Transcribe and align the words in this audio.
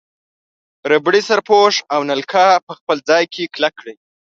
ربړي 0.91 1.21
سرپوښ 1.29 1.75
او 1.93 2.01
نلکه 2.11 2.43
په 2.67 2.73
خپل 2.79 2.97
ځای 3.09 3.23
کې 3.33 3.51
کلک 3.53 3.73
کړئ. 3.79 3.95